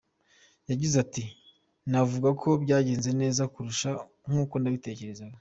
Yagize 0.69 0.95
ati 1.05 1.23
“Navuga 1.91 2.29
ko 2.41 2.49
byagenze 2.63 3.09
neza 3.21 3.43
kurusha 3.53 3.89
n’uko 4.29 4.55
nabitekerezaga. 4.57 5.37